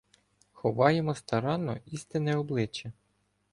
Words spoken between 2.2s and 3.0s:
обличчя.